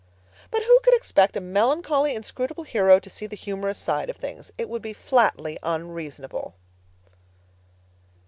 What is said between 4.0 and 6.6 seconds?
of things? It would be flatly unreasonable.